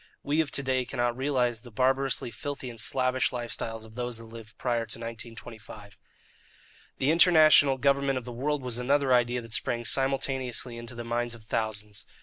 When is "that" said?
4.17-4.23, 9.41-9.53